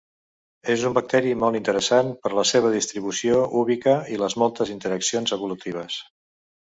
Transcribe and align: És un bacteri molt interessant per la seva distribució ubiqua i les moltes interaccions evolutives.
És 0.75 0.83
un 0.87 0.93
bacteri 0.97 1.33
molt 1.41 1.57
interessant 1.59 2.07
per 2.23 2.31
la 2.37 2.45
seva 2.51 2.71
distribució 2.75 3.41
ubiqua 3.59 3.93
i 4.15 4.17
les 4.23 4.37
moltes 4.45 4.73
interaccions 4.77 5.35
evolutives. 5.39 5.99